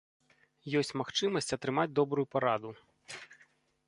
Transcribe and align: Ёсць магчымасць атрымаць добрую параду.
Ёсць 0.79 0.91
магчымасць 1.01 1.55
атрымаць 1.57 1.91
добрую 1.99 2.27
параду. 2.33 2.71